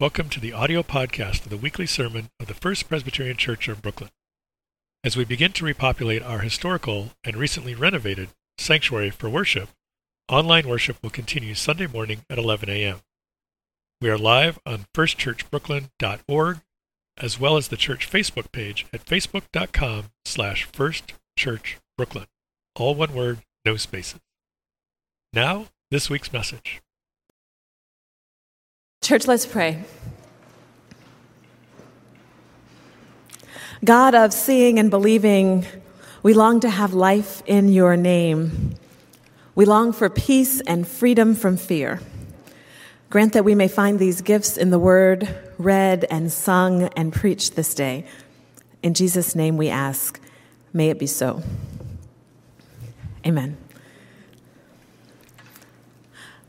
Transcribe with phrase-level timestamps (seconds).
[0.00, 3.80] Welcome to the audio podcast of the weekly sermon of the First Presbyterian Church of
[3.80, 4.10] Brooklyn.
[5.04, 9.68] As we begin to repopulate our historical and recently renovated sanctuary for worship,
[10.28, 13.02] online worship will continue Sunday morning at 11 a.m.
[14.00, 16.58] We are live on firstchurchbrooklyn.org
[17.16, 22.26] as well as the church Facebook page at facebook.com slash firstchurchbrooklyn.
[22.74, 24.18] All one word, no spaces.
[25.32, 26.82] Now, this week's message.
[29.04, 29.84] Church, let's pray.
[33.84, 35.66] God of seeing and believing,
[36.22, 38.76] we long to have life in your name.
[39.54, 42.00] We long for peace and freedom from fear.
[43.10, 45.28] Grant that we may find these gifts in the word
[45.58, 48.06] read and sung and preached this day.
[48.82, 50.18] In Jesus' name we ask,
[50.72, 51.42] may it be so.
[53.26, 53.63] Amen.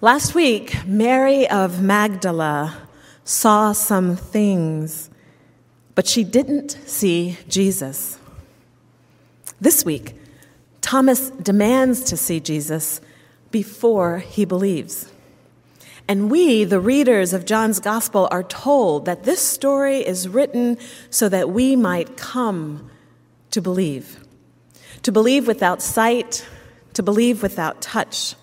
[0.00, 2.86] Last week, Mary of Magdala
[3.24, 5.10] saw some things,
[5.96, 8.16] but she didn't see Jesus.
[9.60, 10.14] This week,
[10.80, 13.00] Thomas demands to see Jesus
[13.50, 15.10] before he believes.
[16.06, 20.78] And we, the readers of John's Gospel, are told that this story is written
[21.10, 22.88] so that we might come
[23.50, 24.24] to believe.
[25.02, 26.46] To believe without sight,
[26.94, 28.36] to believe without touch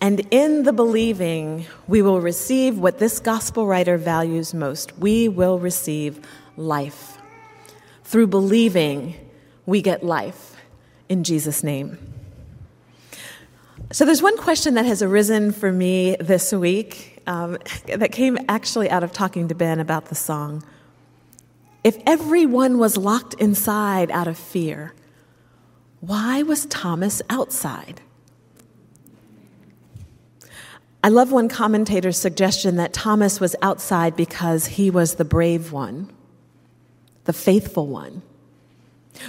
[0.00, 4.96] and in the believing, we will receive what this gospel writer values most.
[4.98, 6.20] We will receive
[6.56, 7.18] life.
[8.04, 9.14] Through believing,
[9.64, 10.56] we get life
[11.08, 11.98] in Jesus' name.
[13.92, 18.90] So, there's one question that has arisen for me this week um, that came actually
[18.90, 20.62] out of talking to Ben about the song.
[21.84, 24.92] If everyone was locked inside out of fear,
[26.00, 28.00] why was Thomas outside?
[31.06, 36.10] I love one commentator's suggestion that Thomas was outside because he was the brave one,
[37.26, 38.22] the faithful one.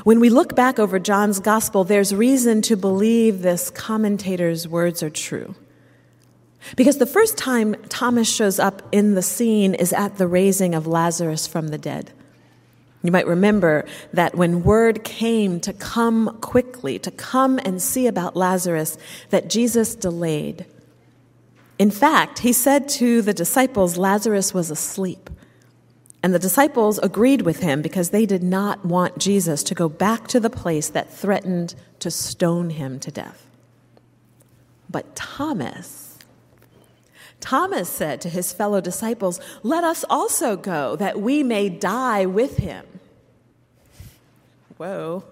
[0.03, 5.11] When we look back over John's gospel, there's reason to believe this commentator's words are
[5.11, 5.54] true.
[6.76, 10.87] Because the first time Thomas shows up in the scene is at the raising of
[10.87, 12.11] Lazarus from the dead.
[13.04, 18.36] You might remember that when word came to come quickly, to come and see about
[18.36, 18.98] Lazarus,
[19.30, 20.66] that Jesus delayed.
[21.80, 25.30] In fact, he said to the disciples, Lazarus was asleep.
[26.23, 30.27] And the disciples agreed with him because they did not want Jesus to go back
[30.30, 33.45] to the place that threatened to stone him to death.
[34.89, 36.17] But Thomas,
[37.39, 42.58] Thomas said to his fellow disciples, Let us also go that we may die with
[42.58, 42.86] him.
[44.77, 45.23] Whoa.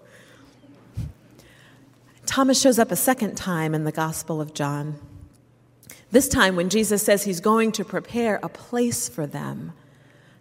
[2.26, 5.00] Thomas shows up a second time in the Gospel of John.
[6.12, 9.74] This time, when Jesus says he's going to prepare a place for them,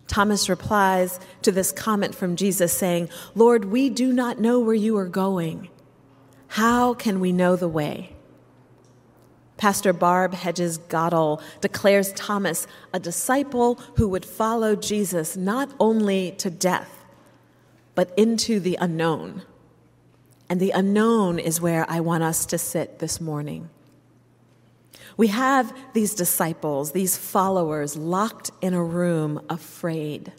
[0.06, 4.96] Thomas replies to this comment from Jesus saying, Lord, we do not know where you
[4.96, 5.68] are going.
[6.48, 8.14] How can we know the way?
[9.56, 16.50] Pastor Barb Hedges Goettl declares Thomas a disciple who would follow Jesus not only to
[16.50, 17.04] death,
[17.94, 19.42] but into the unknown.
[20.48, 23.70] And the unknown is where I want us to sit this morning.
[25.16, 30.32] We have these disciples, these followers, locked in a room, afraid.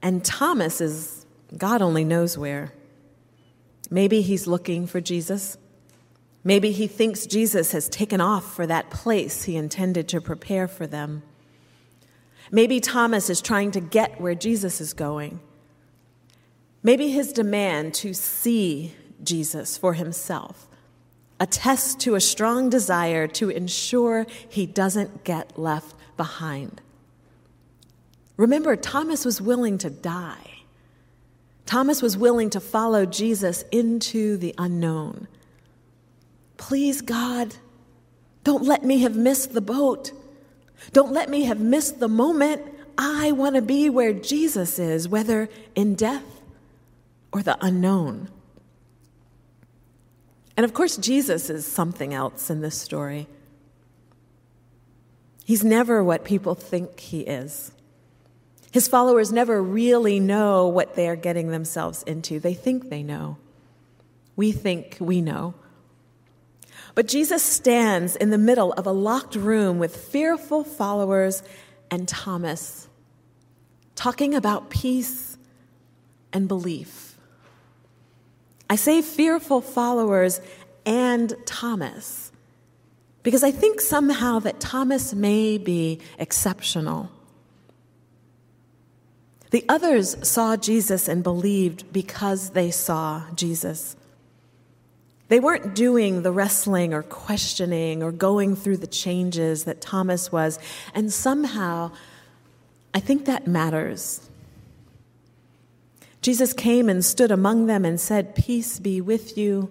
[0.00, 2.72] And Thomas is, God only knows where.
[3.90, 5.56] Maybe he's looking for Jesus.
[6.44, 10.86] Maybe he thinks Jesus has taken off for that place he intended to prepare for
[10.86, 11.22] them.
[12.50, 15.40] Maybe Thomas is trying to get where Jesus is going.
[16.82, 20.68] Maybe his demand to see Jesus for himself
[21.44, 26.80] attests to a strong desire to ensure he doesn't get left behind.
[28.38, 30.62] Remember, Thomas was willing to die.
[31.66, 35.28] Thomas was willing to follow Jesus into the unknown.
[36.56, 37.56] Please, God,
[38.42, 40.12] don't let me have missed the boat.
[40.94, 42.62] Don't let me have missed the moment.
[42.96, 46.40] I want to be where Jesus is, whether in death
[47.32, 48.30] or the unknown.
[50.56, 53.26] And of course, Jesus is something else in this story.
[55.44, 57.72] He's never what people think he is.
[58.70, 62.40] His followers never really know what they are getting themselves into.
[62.40, 63.36] They think they know.
[64.36, 65.54] We think we know.
[66.94, 71.42] But Jesus stands in the middle of a locked room with fearful followers
[71.90, 72.88] and Thomas,
[73.94, 75.36] talking about peace
[76.32, 77.13] and belief.
[78.68, 80.40] I say fearful followers
[80.86, 82.32] and Thomas
[83.22, 87.10] Because I think somehow that Thomas may be exceptional.
[89.50, 93.96] The others saw Jesus and believed because they saw Jesus.
[95.28, 100.58] They weren't doing the wrestling or questioning or going through the changes that Thomas was.
[100.92, 101.92] And somehow,
[102.92, 104.28] I think that matters.
[106.24, 109.70] Jesus came and stood among them and said, Peace be with you.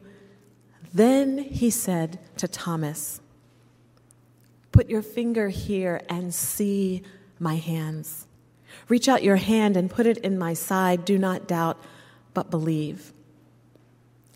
[0.93, 3.19] Then he said to Thomas,
[4.71, 7.01] Put your finger here and see
[7.39, 8.27] my hands.
[8.87, 11.05] Reach out your hand and put it in my side.
[11.05, 11.81] Do not doubt,
[12.35, 13.13] but believe.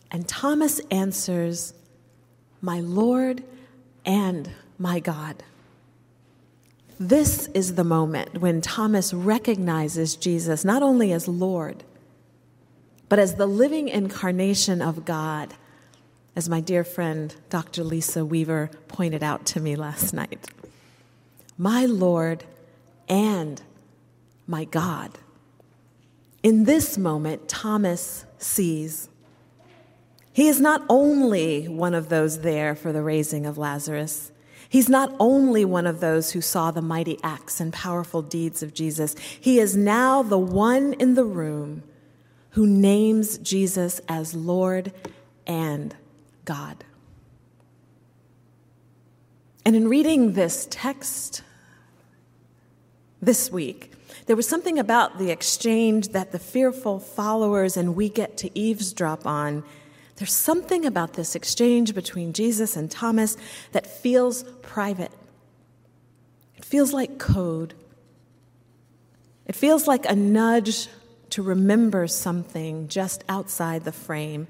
[0.10, 1.75] And Thomas answers,
[2.64, 3.44] My Lord
[4.08, 4.50] and
[4.80, 5.44] my God.
[7.00, 11.84] This is the moment when Thomas recognizes Jesus not only as Lord,
[13.09, 15.54] but as the living incarnation of God,
[16.36, 17.83] as my dear friend Dr.
[17.83, 20.48] Lisa Weaver pointed out to me last night.
[21.57, 22.44] My Lord
[23.09, 23.62] and
[24.45, 25.18] my God.
[26.44, 29.09] In this moment, Thomas sees
[30.38, 34.31] he is not only one of those there for the raising of Lazarus.
[34.69, 38.75] He's not only one of those who saw the mighty acts and powerful deeds of
[38.75, 39.15] Jesus.
[39.18, 41.81] He is now the one in the room
[42.57, 44.92] who names Jesus as Lord
[45.45, 45.95] and
[46.44, 46.83] God.
[49.63, 51.44] And in reading this text
[53.21, 53.92] this week,
[54.25, 59.27] there was something about the exchange that the fearful followers and we get to eavesdrop
[59.27, 59.63] on
[60.15, 63.38] there's something about this exchange between Jesus and Thomas
[63.74, 65.12] that feels private.
[66.56, 67.75] It feels like code.
[69.45, 70.88] It feels like a nudge
[71.31, 74.47] to remember something just outside the frame,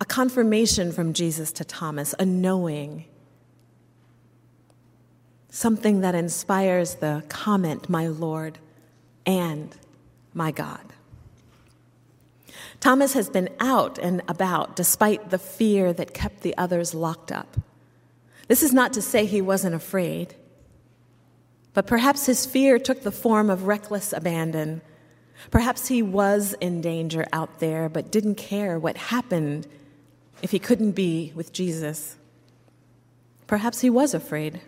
[0.00, 3.04] a confirmation from Jesus to Thomas, a knowing,
[5.48, 8.58] something that inspires the comment, My Lord
[9.24, 9.74] and
[10.32, 10.80] my God.
[12.80, 17.56] Thomas has been out and about despite the fear that kept the others locked up.
[18.48, 20.34] This is not to say he wasn't afraid,
[21.72, 24.82] but perhaps his fear took the form of reckless abandon.
[25.50, 29.66] Perhaps he was in danger out there, but didn't care what happened
[30.42, 32.16] if he couldn't be with Jesus.
[33.46, 34.60] Perhaps he was afraid.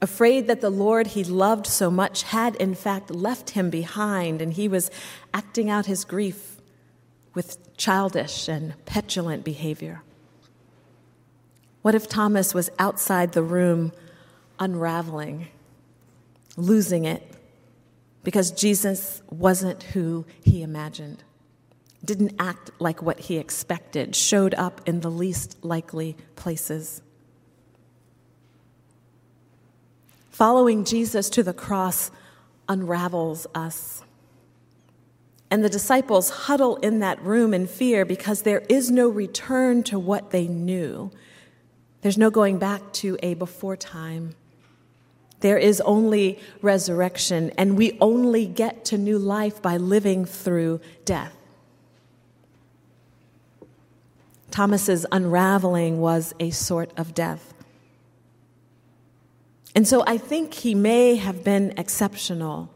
[0.00, 4.52] Afraid that the Lord he loved so much had, in fact, left him behind and
[4.52, 4.90] he was
[5.32, 6.56] acting out his grief
[7.34, 10.02] with childish and petulant behavior?
[11.82, 13.92] What if Thomas was outside the room
[14.58, 15.48] unraveling,
[16.56, 17.31] losing it,
[18.22, 21.24] because Jesus wasn't who he imagined,
[22.04, 27.02] didn't act like what he expected, showed up in the least likely places?
[30.30, 32.10] Following Jesus to the cross
[32.68, 34.02] unravels us.
[35.50, 39.98] And the disciples huddle in that room in fear because there is no return to
[39.98, 41.10] what they knew.
[42.00, 44.34] There's no going back to a before time.
[45.42, 51.36] There is only resurrection, and we only get to new life by living through death.
[54.52, 57.52] Thomas's unraveling was a sort of death.
[59.74, 62.70] And so I think he may have been exceptional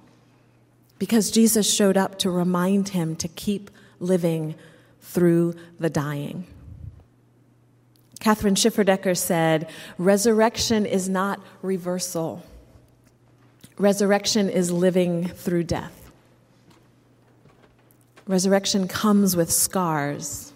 [0.99, 4.55] because Jesus showed up to remind him to keep living
[5.01, 6.47] through the dying.
[8.19, 12.43] Kathryn Schifferdecker said, Resurrection is not reversal,
[13.79, 16.11] resurrection is living through death.
[18.27, 20.53] Resurrection comes with scars,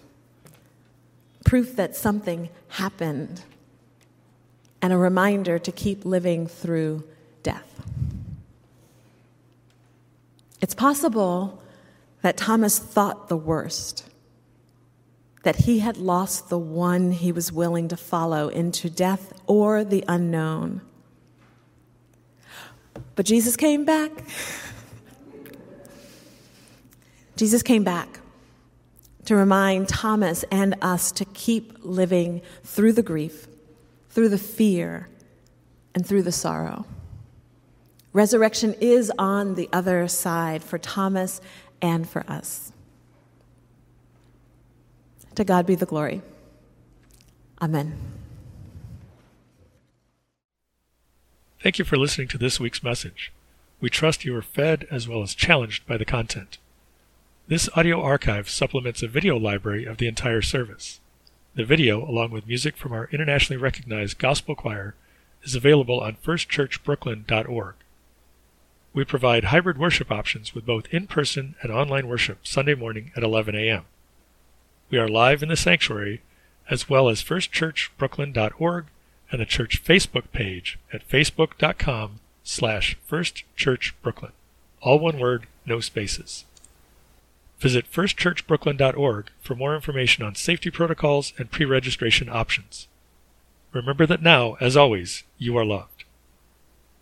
[1.44, 3.42] proof that something happened,
[4.82, 7.04] and a reminder to keep living through
[7.42, 7.66] death.
[10.60, 11.62] It's possible
[12.22, 14.04] that Thomas thought the worst,
[15.42, 20.04] that he had lost the one he was willing to follow into death or the
[20.08, 20.82] unknown.
[23.20, 24.10] But Jesus came back.
[27.36, 28.20] Jesus came back
[29.26, 33.46] to remind Thomas and us to keep living through the grief,
[34.08, 35.10] through the fear,
[35.94, 36.86] and through the sorrow.
[38.14, 41.42] Resurrection is on the other side for Thomas
[41.82, 42.72] and for us.
[45.34, 46.22] To God be the glory.
[47.60, 47.98] Amen.
[51.62, 53.32] Thank you for listening to this week's message.
[53.82, 56.56] We trust you are fed as well as challenged by the content.
[57.48, 61.00] This audio archive supplements a video library of the entire service.
[61.54, 64.94] The video, along with music from our internationally recognized gospel choir,
[65.42, 67.74] is available on firstchurchbrooklyn.org.
[68.94, 73.22] We provide hybrid worship options with both in person and online worship Sunday morning at
[73.22, 73.84] 11 a.m.
[74.88, 76.22] We are live in the sanctuary
[76.70, 78.86] as well as firstchurchbrooklyn.org
[79.30, 84.32] and the church Facebook page at facebook.com slash firstchurchbrooklyn.
[84.80, 86.44] All one word, no spaces.
[87.58, 92.88] Visit firstchurchbrooklyn.org for more information on safety protocols and pre-registration options.
[93.72, 95.99] Remember that now, as always, you are loved.